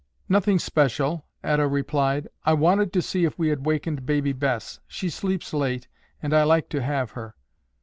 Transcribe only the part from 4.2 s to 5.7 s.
Bess. She sleeps